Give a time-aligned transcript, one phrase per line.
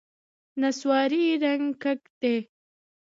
[0.59, 2.35] نسواري رنګ کږ دی.